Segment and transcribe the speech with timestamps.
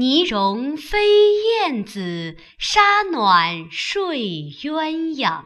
[0.00, 0.98] 泥融飞
[1.68, 4.18] 燕子，沙暖睡
[4.50, 5.42] 鸳鸯。